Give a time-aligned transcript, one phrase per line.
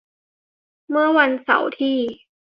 [0.89, 1.97] เมื่อวันเสาร์ที่